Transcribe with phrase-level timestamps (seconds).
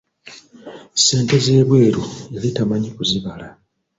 [0.99, 2.03] Ssente z'ebweru
[2.33, 3.47] yali tamanyi kuzibala.